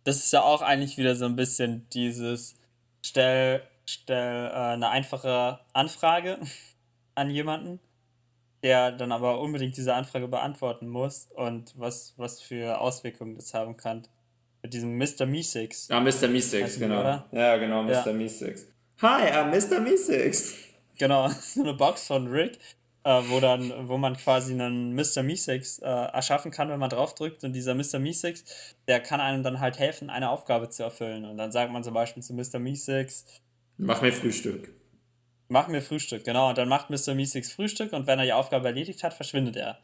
[0.04, 2.54] Das ist ja auch eigentlich wieder so ein bisschen dieses
[3.00, 6.38] stell, stell äh, eine einfache Anfrage
[7.14, 7.80] an jemanden
[8.62, 13.76] der dann aber unbedingt diese Anfrage beantworten muss und was, was für Auswirkungen das haben
[13.76, 14.02] kann.
[14.62, 15.26] Mit diesem Mr.
[15.26, 15.90] Meeseeks.
[15.90, 16.28] Ah, Mr.
[16.28, 17.00] Meeseeks, genau.
[17.00, 17.28] Oder?
[17.32, 18.06] Ja, genau, Mr.
[18.06, 18.12] Ja.
[18.12, 18.68] Meeseeks.
[19.02, 19.80] Hi, I'm Mr.
[19.80, 20.54] Meeseeks.
[20.98, 22.58] Genau, so eine Box von Rick,
[23.02, 25.24] äh, wo, dann, wo man quasi einen Mr.
[25.24, 27.42] Meeseeks äh, erschaffen kann, wenn man draufdrückt.
[27.42, 27.98] Und dieser Mr.
[27.98, 28.44] Meeseeks,
[28.86, 31.24] der kann einem dann halt helfen, eine Aufgabe zu erfüllen.
[31.24, 32.60] Und dann sagt man zum Beispiel zu Mr.
[32.60, 33.26] Meeseeks:
[33.78, 34.72] Mach mir Frühstück.
[35.48, 36.50] Mach mir Frühstück, genau.
[36.50, 37.14] Und dann macht Mr.
[37.14, 39.80] Meeseeks Frühstück und wenn er die Aufgabe erledigt hat, verschwindet er.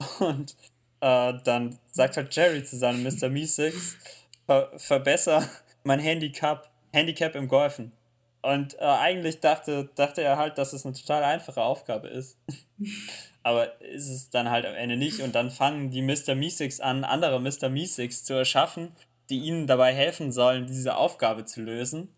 [0.20, 0.56] Und
[1.02, 3.28] äh, dann sagt halt Jerry zu seinem Mr.
[3.28, 3.98] Meeseeks,
[4.46, 5.46] ver verbessere
[5.84, 7.92] mein Handicap, Handicap im Golfen.
[8.40, 12.38] Und äh, eigentlich dachte, dachte er halt, dass es eine total einfache Aufgabe ist.
[13.44, 15.20] Aber ist es dann halt am Ende nicht.
[15.20, 16.34] Und dann fangen die Mr.
[16.34, 17.68] Meeseeks an, andere Mr.
[17.68, 18.96] Meeseeks zu erschaffen,
[19.28, 22.08] die ihnen dabei helfen sollen, diese Aufgabe zu lösen.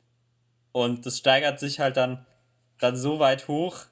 [0.73, 2.25] Und das steigert sich halt dann
[2.79, 3.87] dann so weit hoch,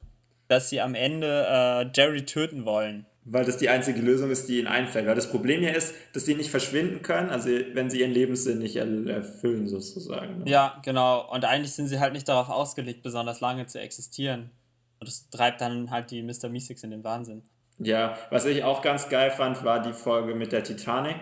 [0.48, 3.06] dass sie am Ende äh, Jerry töten wollen.
[3.24, 5.06] Weil das die einzige Lösung ist, die ihnen einfällt.
[5.06, 8.58] Weil das Problem hier ist, dass sie nicht verschwinden können, also wenn sie ihren Lebenssinn
[8.58, 10.40] nicht erfüllen, sozusagen.
[10.40, 10.50] Ne?
[10.50, 11.32] Ja, genau.
[11.32, 14.50] Und eigentlich sind sie halt nicht darauf ausgelegt, besonders lange zu existieren.
[14.98, 16.48] Und das treibt dann halt die Mr.
[16.48, 17.42] Meeseeks in den Wahnsinn.
[17.78, 21.16] Ja, was ich auch ganz geil fand, war die Folge mit der Titanic.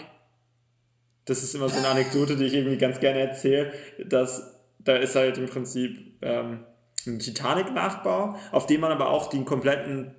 [1.26, 3.72] Das ist immer so eine Anekdote, die ich irgendwie ganz gerne erzähle,
[4.06, 6.64] dass da ist halt im Prinzip ähm,
[7.06, 10.14] ein Titanic-Nachbau, auf dem man aber auch den kompletten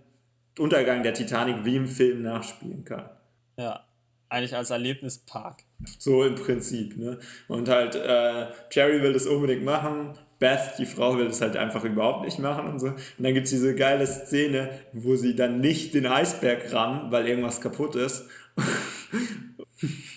[0.59, 3.09] Untergang der Titanic wie im Film nachspielen kann.
[3.57, 3.85] Ja,
[4.29, 5.63] eigentlich als Erlebnispark.
[5.99, 7.19] So im Prinzip, ne?
[7.47, 11.83] Und halt, äh, Jerry will das unbedingt machen, Beth, die Frau, will das halt einfach
[11.83, 12.87] überhaupt nicht machen und so.
[12.87, 17.27] Und dann gibt es diese geile Szene, wo sie dann nicht den Eisberg ran, weil
[17.27, 18.25] irgendwas kaputt ist.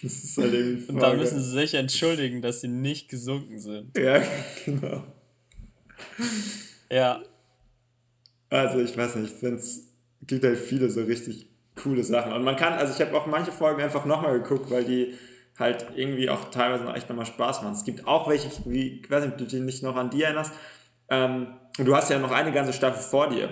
[0.02, 3.96] das ist halt irgendwie Und dann müssen sie sich entschuldigen, dass sie nicht gesunken sind.
[3.98, 4.22] Ja,
[4.64, 5.04] genau.
[6.90, 7.22] Ja.
[8.48, 9.93] Also ich weiß nicht, ich finde es
[10.26, 11.48] gibt halt viele so richtig
[11.82, 12.32] coole Sachen.
[12.32, 15.14] Und man kann, also ich habe auch manche Folgen einfach nochmal geguckt, weil die
[15.58, 17.74] halt irgendwie auch teilweise noch echt nochmal Spaß machen.
[17.74, 20.22] Es gibt auch welche, wie, ich weiß nicht, ob du dich nicht noch an die
[20.22, 20.52] erinnerst.
[21.08, 23.48] Ähm, und du hast ja noch eine ganze Staffel vor dir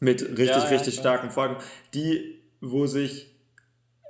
[0.00, 1.56] mit richtig, ja, ja, richtig starken Folgen,
[1.94, 3.36] die, wo sich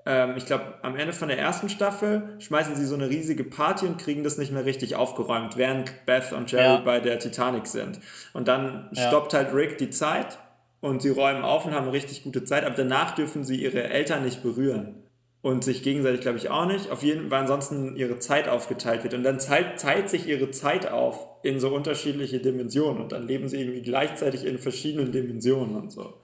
[0.06, 3.86] ähm, ich glaube, am Ende von der ersten Staffel schmeißen sie so eine riesige Party
[3.86, 6.76] und kriegen das nicht mehr richtig aufgeräumt, während Beth und Jerry ja.
[6.76, 7.98] bei der Titanic sind.
[8.32, 9.08] Und dann ja.
[9.08, 10.38] stoppt halt Rick die Zeit
[10.80, 13.84] und sie räumen auf und haben eine richtig gute Zeit, aber danach dürfen sie ihre
[13.84, 15.02] Eltern nicht berühren.
[15.42, 16.90] Und sich gegenseitig, glaube ich, auch nicht.
[16.90, 19.14] Auf jeden Fall ansonsten ihre Zeit aufgeteilt wird.
[19.14, 23.00] Und dann teilt, teilt sich ihre Zeit auf in so unterschiedliche Dimensionen.
[23.00, 26.14] Und dann leben sie irgendwie gleichzeitig in verschiedenen Dimensionen und so.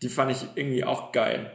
[0.00, 1.50] Die fand ich irgendwie auch geil.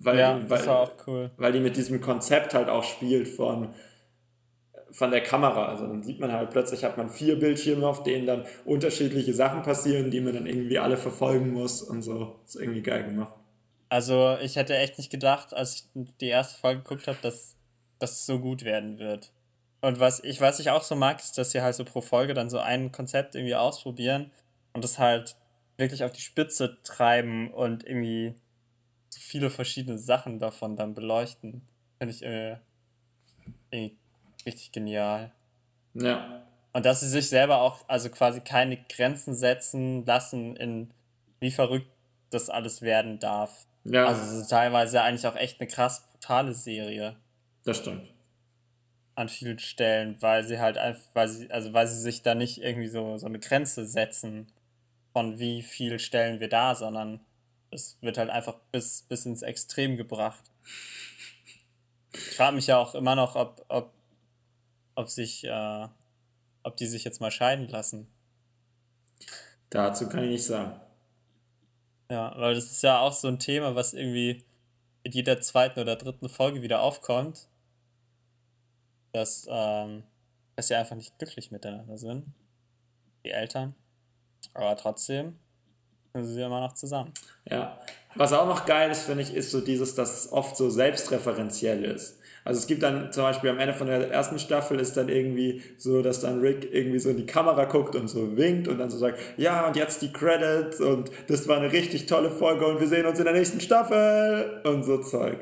[0.00, 1.30] Weil, ja, weil, cool.
[1.36, 3.68] Weil die mit diesem Konzept halt auch spielt von,
[4.92, 5.66] von der Kamera.
[5.66, 9.62] Also dann sieht man halt plötzlich, hat man vier Bildschirme, auf denen dann unterschiedliche Sachen
[9.62, 12.36] passieren, die man dann irgendwie alle verfolgen muss und so.
[12.44, 13.34] Ist irgendwie geil gemacht.
[13.88, 17.56] Also ich hätte echt nicht gedacht, als ich die erste Folge geguckt habe, dass
[17.98, 19.32] das so gut werden wird.
[19.80, 22.34] Und was ich, was ich auch so mag, ist, dass sie halt so pro Folge
[22.34, 24.30] dann so ein Konzept irgendwie ausprobieren
[24.72, 25.36] und das halt
[25.76, 28.34] wirklich auf die Spitze treiben und irgendwie
[29.08, 31.62] so viele verschiedene Sachen davon dann beleuchten.
[31.98, 32.58] Finde ich äh,
[34.46, 35.32] richtig genial.
[35.94, 36.42] Ja.
[36.72, 40.90] Und dass sie sich selber auch, also quasi keine Grenzen setzen lassen, in
[41.40, 41.90] wie verrückt
[42.30, 43.66] das alles werden darf.
[43.84, 44.06] Ja.
[44.06, 47.16] Also so teilweise eigentlich auch echt eine krass brutale Serie.
[47.64, 48.08] Das stimmt.
[49.14, 52.62] An vielen Stellen, weil sie halt einfach, weil sie, also weil sie sich da nicht
[52.62, 54.50] irgendwie so, so eine Grenze setzen,
[55.12, 57.20] von wie viel stellen wir da, sondern
[57.70, 60.44] es wird halt einfach bis, bis ins Extrem gebracht.
[62.12, 63.92] Ich frage mich ja auch immer noch, ob, ob,
[64.94, 65.88] ob sich, äh,
[66.62, 68.06] ob die sich jetzt mal scheiden lassen.
[69.70, 70.80] Dazu kann ich nicht sagen.
[72.10, 74.44] Ja, weil das ist ja auch so ein Thema, was irgendwie
[75.02, 77.48] in jeder zweiten oder dritten Folge wieder aufkommt.
[79.12, 80.04] Dass, ähm,
[80.56, 82.26] dass sie einfach nicht glücklich miteinander sind.
[83.24, 83.74] Die Eltern.
[84.54, 85.38] Aber trotzdem
[86.14, 87.12] sind sie immer noch zusammen.
[87.48, 87.78] Ja.
[88.14, 91.84] Was auch noch geil ist, finde ich, ist so dieses, dass es oft so selbstreferenziell
[91.84, 92.18] ist.
[92.44, 95.62] Also es gibt dann zum Beispiel am Ende von der ersten Staffel ist dann irgendwie
[95.76, 98.90] so, dass dann Rick irgendwie so in die Kamera guckt und so winkt und dann
[98.90, 102.80] so sagt, ja und jetzt die Credits und das war eine richtig tolle Folge und
[102.80, 105.38] wir sehen uns in der nächsten Staffel und so Zeug.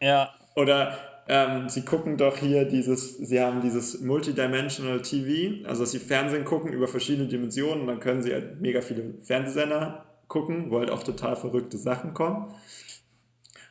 [0.00, 0.30] Ja.
[0.54, 5.98] Oder ähm, sie gucken doch hier dieses, sie haben dieses Multidimensional TV, also dass sie
[5.98, 10.78] Fernsehen gucken über verschiedene Dimensionen und dann können sie halt mega viele Fernsehsender gucken, wo
[10.78, 12.54] halt auch total verrückte Sachen kommen.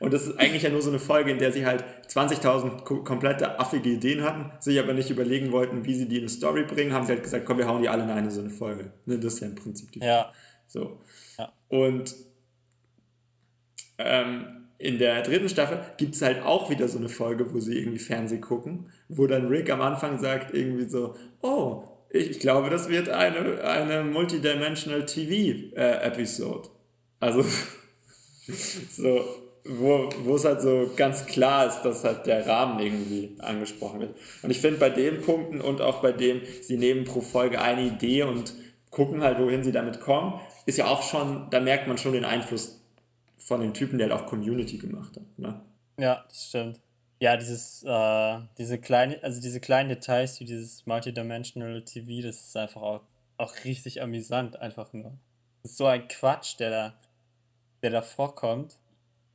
[0.03, 3.57] Und das ist eigentlich ja nur so eine Folge, in der sie halt 20.000 komplette
[3.57, 6.91] affige Ideen hatten, sich aber nicht überlegen wollten, wie sie die in eine Story bringen,
[6.91, 8.91] haben sie halt gesagt, komm, wir hauen die alle in eine so eine Folge.
[9.05, 10.33] Ne, das ist ja im Prinzip die Ja.
[10.67, 10.99] So.
[11.37, 11.53] Ja.
[11.69, 12.15] Und
[13.97, 17.79] ähm, in der dritten Staffel gibt es halt auch wieder so eine Folge, wo sie
[17.79, 22.89] irgendwie Fernsehen gucken, wo dann Rick am Anfang sagt irgendwie so, oh, ich glaube, das
[22.89, 26.67] wird eine, eine Multidimensional TV-Episode.
[27.21, 27.41] also
[28.91, 34.15] so, wo, es halt so ganz klar ist, dass halt der Rahmen irgendwie angesprochen wird.
[34.41, 37.83] Und ich finde bei den Punkten und auch bei dem, sie nehmen pro Folge eine
[37.83, 38.53] Idee und
[38.89, 42.25] gucken halt, wohin sie damit kommen, ist ja auch schon, da merkt man schon den
[42.25, 42.81] Einfluss
[43.37, 45.39] von den Typen, der halt auch Community gemacht hat.
[45.39, 45.61] Ne?
[45.97, 46.81] Ja, das stimmt.
[47.19, 52.57] Ja, dieses, äh, diese kleine, also diese kleinen Details wie dieses Multidimensional TV, das ist
[52.57, 53.01] einfach auch,
[53.37, 55.13] auch richtig amüsant, einfach nur.
[55.61, 56.93] Das ist so ein Quatsch, der da,
[57.81, 58.75] der da vorkommt,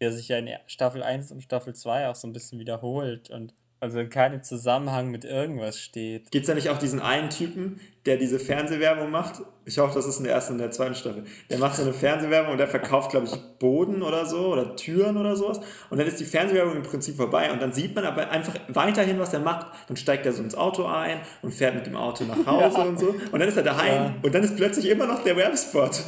[0.00, 3.54] der sich ja in Staffel 1 und Staffel 2 auch so ein bisschen wiederholt und
[3.80, 6.30] also in keinem Zusammenhang mit irgendwas steht.
[6.32, 9.42] Gibt es da nicht auch diesen einen Typen, der diese Fernsehwerbung macht?
[9.66, 11.24] Ich hoffe, das ist in der ersten und der zweiten Staffel.
[11.48, 15.16] Der macht so eine Fernsehwerbung und der verkauft, glaube ich, Boden oder so oder Türen
[15.16, 15.60] oder sowas.
[15.90, 19.18] Und dann ist die Fernsehwerbung im Prinzip vorbei und dann sieht man aber einfach weiterhin,
[19.20, 19.66] was er macht.
[19.86, 22.84] Dann steigt er so ins Auto ein und fährt mit dem Auto nach Hause ja.
[22.84, 23.14] und so.
[23.30, 24.14] Und dann ist er daheim ja.
[24.22, 26.02] und dann ist plötzlich immer noch der Werbespot.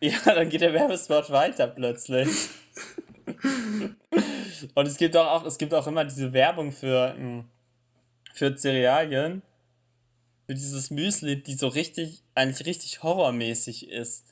[0.00, 2.28] Ja, dann geht der Werbespot weiter plötzlich.
[4.74, 7.44] Und es gibt auch, es gibt auch immer diese Werbung für, hm,
[8.32, 9.42] für Cerealien,
[10.46, 14.24] für dieses Müsli, die so richtig, eigentlich richtig horrormäßig ist.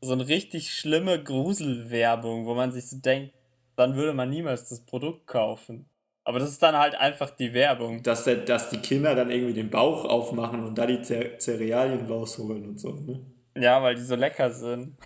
[0.00, 3.34] So eine richtig schlimme Gruselwerbung, wo man sich so denkt,
[3.76, 5.86] dann würde man niemals das Produkt kaufen.
[6.24, 8.02] Aber das ist dann halt einfach die Werbung.
[8.02, 12.64] Dass, der, dass die Kinder dann irgendwie den Bauch aufmachen und da die Cerealien rausholen
[12.68, 13.20] und so, ne?
[13.56, 14.96] Ja, weil die so lecker sind.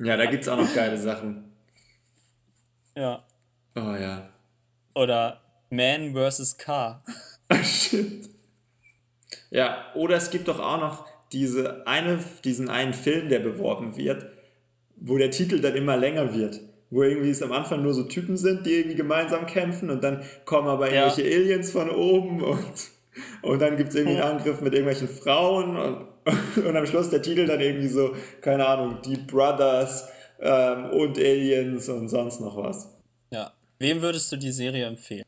[0.00, 1.47] Ja, da gibt es auch noch geile Sachen.
[2.98, 3.22] Ja.
[3.76, 4.28] Oh ja.
[4.94, 6.58] Oder Man vs.
[6.58, 7.04] Car.
[7.62, 8.28] Shit.
[9.50, 14.26] Ja, oder es gibt doch auch noch diese eine, diesen einen Film, der beworben wird,
[14.96, 16.60] wo der Titel dann immer länger wird.
[16.90, 20.24] Wo irgendwie es am Anfang nur so Typen sind, die irgendwie gemeinsam kämpfen und dann
[20.44, 21.36] kommen aber irgendwelche ja.
[21.36, 22.72] Aliens von oben und,
[23.42, 26.06] und dann gibt es irgendwie einen Angriff mit irgendwelchen Frauen und,
[26.64, 30.08] und am Schluss der Titel dann irgendwie so, keine Ahnung, die Brothers
[30.40, 32.88] ähm, und Aliens und sonst noch was.
[33.30, 33.52] Ja.
[33.78, 35.24] Wem würdest du die Serie empfehlen?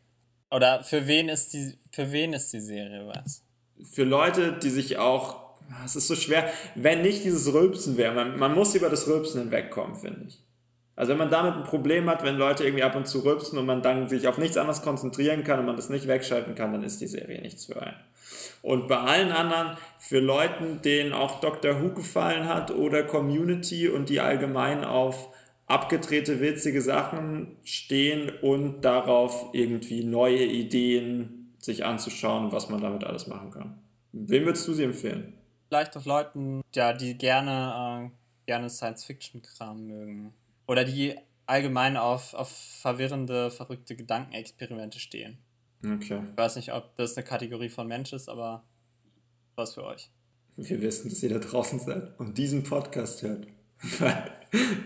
[0.50, 3.44] Oder für wen ist die, für wen ist die Serie was?
[3.92, 8.38] Für Leute, die sich auch, es ist so schwer, wenn nicht dieses Rülpsen wäre, man,
[8.38, 10.42] man muss über das Rülpsen hinwegkommen, finde ich.
[10.96, 13.64] Also wenn man damit ein Problem hat, wenn Leute irgendwie ab und zu rülpsen und
[13.64, 16.82] man dann sich auf nichts anderes konzentrieren kann und man das nicht wegschalten kann, dann
[16.82, 17.96] ist die Serie nichts für einen.
[18.62, 24.08] Und bei allen anderen, für Leuten, denen auch Doctor Who gefallen hat oder Community und
[24.08, 25.34] die allgemein auf
[25.66, 33.26] abgedrehte, witzige Sachen stehen und darauf irgendwie neue Ideen sich anzuschauen, was man damit alles
[33.28, 33.78] machen kann.
[34.12, 35.34] Wem würdest du sie empfehlen?
[35.68, 40.34] Vielleicht auch Leuten, ja, die gerne, äh, gerne Science-Fiction-Kram mögen.
[40.66, 41.14] Oder die
[41.46, 45.38] allgemein auf, auf verwirrende, verrückte Gedankenexperimente stehen.
[45.82, 46.22] Okay.
[46.30, 48.64] Ich weiß nicht, ob das eine Kategorie von Mensch ist, aber
[49.56, 50.10] was für euch.
[50.56, 53.46] Wir wissen, dass ihr da draußen seid und diesen Podcast hört.
[53.98, 54.30] Weil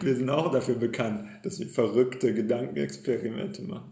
[0.00, 3.90] wir sind auch dafür bekannt, dass wir verrückte Gedankenexperimente machen.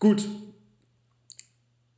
[0.00, 0.28] Gut.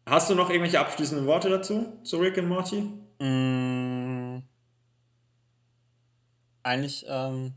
[0.05, 2.83] Hast du noch irgendwelche abschließenden Worte dazu, zu Rick und Morty?
[3.19, 4.43] Mm,
[6.63, 7.55] eigentlich ähm.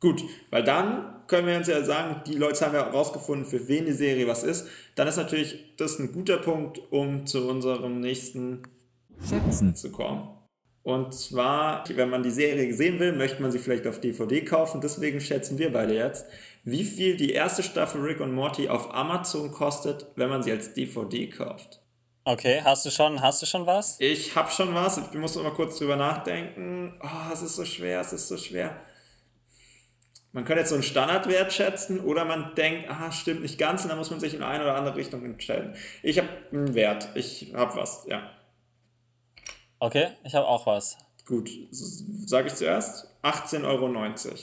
[0.00, 3.86] Gut, weil dann können wir uns ja sagen, die Leute haben ja herausgefunden, für wen
[3.86, 4.66] die Serie was ist.
[4.96, 8.62] Dann ist natürlich das ein guter Punkt, um zu unserem nächsten
[9.28, 10.28] Schätzen zu kommen.
[10.82, 14.80] Und zwar, wenn man die Serie sehen will, möchte man sie vielleicht auf DVD kaufen.
[14.80, 16.24] Deswegen schätzen wir beide jetzt,
[16.64, 20.72] wie viel die erste Staffel Rick und Morty auf Amazon kostet, wenn man sie als
[20.72, 21.82] DVD kauft.
[22.24, 23.96] Okay, hast du schon, hast du schon was?
[23.98, 24.98] Ich habe schon was.
[24.98, 26.94] Ich muss noch mal kurz drüber nachdenken.
[27.02, 28.76] Oh, es ist so schwer, es ist so schwer.
[30.32, 33.88] Man könnte jetzt so einen Standardwert schätzen oder man denkt, ah, stimmt nicht ganz und
[33.88, 35.74] dann muss man sich in eine oder andere Richtung entscheiden.
[36.02, 37.08] Ich habe einen Wert.
[37.14, 38.30] Ich habe was, ja.
[39.80, 40.98] Okay, ich habe auch was.
[41.26, 43.08] Gut, sage ich zuerst.
[43.22, 44.38] 18,90 Euro.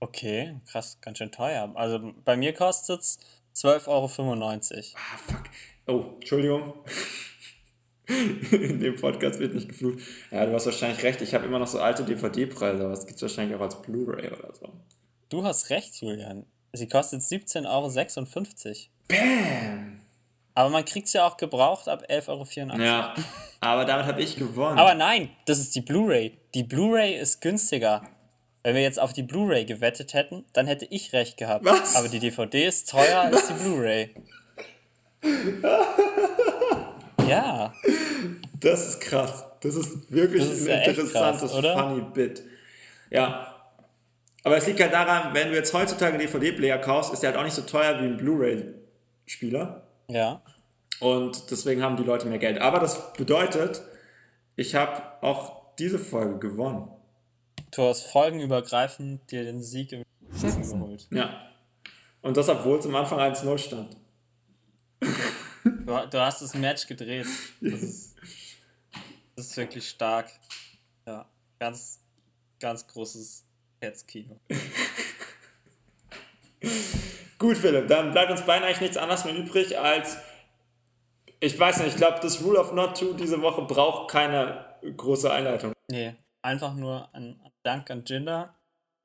[0.00, 1.70] Okay, krass, ganz schön teuer.
[1.74, 3.18] Also bei mir kostet es
[3.54, 4.96] 12,95 Euro.
[4.96, 5.42] Ah, fuck.
[5.86, 6.74] Oh, Entschuldigung.
[8.50, 10.00] In dem Podcast wird nicht geflucht.
[10.30, 11.20] Ja, du hast wahrscheinlich recht.
[11.20, 14.28] Ich habe immer noch so alte DVD-Preise, aber es gibt es wahrscheinlich auch als Blu-ray
[14.28, 14.72] oder so.
[15.30, 16.44] Du hast recht, Julian.
[16.72, 17.88] Sie kostet 17,56 Euro.
[19.06, 20.00] Bam!
[20.54, 22.82] Aber man kriegt es ja auch gebraucht ab 11,84 Euro.
[22.82, 23.14] Ja,
[23.60, 24.76] aber damit habe ich gewonnen.
[24.76, 26.36] Aber nein, das ist die Blu-ray.
[26.54, 28.02] Die Blu-ray ist günstiger.
[28.64, 31.64] Wenn wir jetzt auf die Blu-ray gewettet hätten, dann hätte ich recht gehabt.
[31.64, 31.94] Was?
[31.94, 34.10] Aber die DVD ist teurer als die Blu-ray.
[37.28, 37.72] ja.
[38.58, 39.44] Das ist krass.
[39.60, 41.78] Das ist wirklich Das ist ein ja interessantes, krass, oder?
[41.78, 42.42] funny Bit.
[43.10, 43.59] Ja.
[44.42, 47.44] Aber es liegt halt daran, wenn du jetzt heutzutage DVD-Player kaufst, ist der halt auch
[47.44, 49.86] nicht so teuer wie ein Blu-ray-Spieler.
[50.08, 50.42] Ja.
[51.00, 52.60] Und deswegen haben die Leute mehr Geld.
[52.60, 53.82] Aber das bedeutet,
[54.56, 56.90] ich habe auch diese Folge gewonnen.
[57.70, 60.04] Du hast folgenübergreifend dir den Sieg im
[60.38, 61.06] Schätzen geholt.
[61.10, 61.48] Ja.
[62.22, 63.96] Und das, obwohl es am Anfang 1-0 stand.
[65.64, 67.26] Du, du hast das Match gedreht.
[67.60, 68.16] Das ist,
[69.36, 70.30] das ist wirklich stark.
[71.06, 71.26] Ja,
[71.58, 72.00] ganz,
[72.58, 73.44] ganz großes
[73.80, 74.38] Herzkino.
[77.38, 80.18] Gut, Philipp, dann bleibt uns beinahe eigentlich nichts anderes mehr übrig als.
[81.40, 84.66] Ich weiß nicht, ich glaube, das Rule of Not To diese Woche braucht keine
[84.96, 85.72] große Einleitung.
[85.90, 88.54] Nee, einfach nur ein Dank an Jinder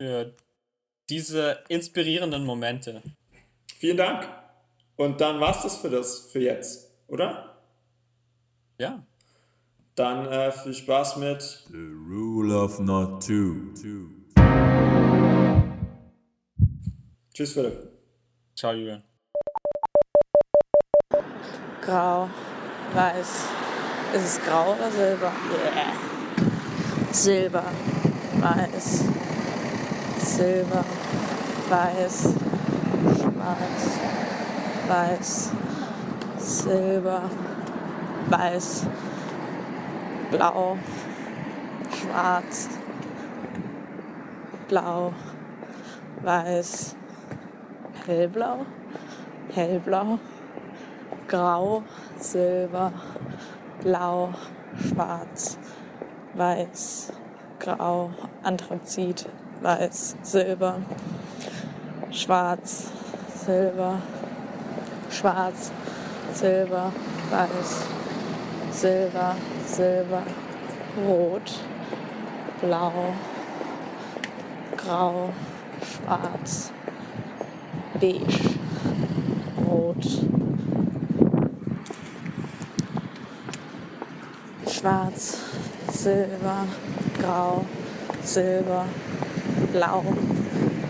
[0.01, 0.35] für
[1.09, 3.01] diese inspirierenden Momente.
[3.77, 4.27] Vielen Dank.
[4.97, 7.57] Und dann war's das für das für jetzt, oder?
[8.77, 9.05] Ja.
[9.95, 11.41] Dann äh, viel Spaß mit.
[11.69, 13.73] The rule of not two.
[13.81, 14.24] two.
[17.33, 17.91] Tschüss, Philipp.
[18.55, 19.03] Ciao, Julian.
[21.81, 22.29] Grau,
[22.93, 23.45] weiß.
[24.13, 25.31] Ist es grau oder silber?
[25.51, 25.93] Yeah.
[27.11, 27.63] Silber,
[28.39, 29.03] weiß.
[30.17, 30.85] Silber,
[31.67, 32.29] weiß.
[33.19, 33.99] Schwarz,
[34.88, 35.51] weiß.
[36.38, 37.29] Silber,
[38.29, 38.85] weiß.
[40.31, 40.77] Blau,
[41.91, 42.69] schwarz.
[44.67, 45.13] Blau,
[46.23, 46.95] weiß.
[48.06, 48.65] Hellblau,
[49.54, 50.19] hellblau.
[51.28, 51.84] Grau,
[52.19, 52.91] Silber,
[53.82, 54.34] Blau,
[54.78, 55.58] Schwarz,
[56.36, 57.12] Weiß,
[57.60, 58.12] Grau,
[58.43, 59.28] Anthrazit,
[59.62, 60.82] Weiß, Silber,
[62.12, 62.91] Schwarz,
[63.34, 63.99] Silber,
[65.10, 65.71] Schwarz,
[66.34, 66.91] Silber,
[67.32, 67.84] Weiß,
[68.71, 70.23] Silber, Silber,
[71.08, 71.60] Rot,
[72.62, 73.13] Blau,
[74.85, 75.29] Grau,
[75.81, 76.71] Schwarz,
[77.99, 78.51] Beige,
[79.67, 80.05] Rot,
[84.69, 85.39] Schwarz,
[85.91, 86.67] Silber,
[87.19, 87.65] Grau,
[88.21, 88.85] Silber,
[89.73, 90.03] Blau,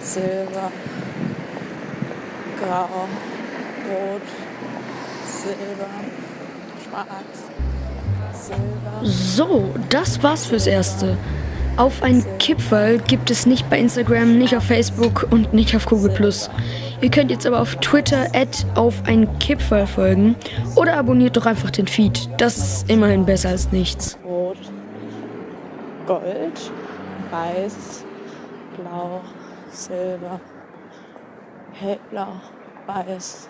[0.02, 0.72] Silber,
[2.60, 3.08] Grau,
[3.88, 4.22] Rot,
[5.26, 5.90] Silber,
[6.84, 7.44] Schwarz,
[8.34, 9.06] Silber.
[9.06, 11.18] So, das war's fürs Erste.
[11.78, 16.34] Auf ein Kipferl gibt es nicht bei Instagram, nicht auf Facebook und nicht auf Google+.
[17.02, 18.28] Ihr könnt jetzt aber auf Twitter
[18.76, 20.38] auf ein Kipferl folgen
[20.78, 22.30] oder abonniert doch einfach den Feed.
[22.38, 24.18] Das ist immerhin besser als nichts.
[24.24, 24.58] Rot,
[26.08, 26.72] Gold,
[27.30, 28.06] Weiß,
[28.78, 29.22] Blau,
[29.70, 30.40] Silber,
[31.74, 32.40] Hellblau,
[32.88, 33.50] Weiß,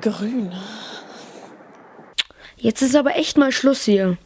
[0.00, 0.52] Grün.
[2.56, 4.16] Jetzt ist aber echt mal Schluss hier.